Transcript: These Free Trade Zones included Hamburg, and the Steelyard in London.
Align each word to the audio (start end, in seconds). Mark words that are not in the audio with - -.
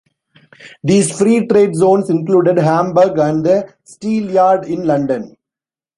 These 0.83 1.15
Free 1.15 1.45
Trade 1.45 1.75
Zones 1.75 2.09
included 2.09 2.57
Hamburg, 2.57 3.19
and 3.19 3.45
the 3.45 3.71
Steelyard 3.85 4.65
in 4.65 4.87
London. 4.87 5.37